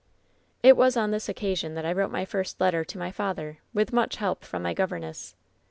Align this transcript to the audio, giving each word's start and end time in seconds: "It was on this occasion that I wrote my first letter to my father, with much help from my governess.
"It 0.63 0.75
was 0.75 0.97
on 0.97 1.11
this 1.11 1.29
occasion 1.29 1.75
that 1.75 1.85
I 1.85 1.93
wrote 1.93 2.09
my 2.09 2.25
first 2.25 2.59
letter 2.59 2.83
to 2.83 2.97
my 2.97 3.11
father, 3.11 3.59
with 3.71 3.93
much 3.93 4.15
help 4.15 4.43
from 4.43 4.63
my 4.63 4.73
governess. 4.73 5.35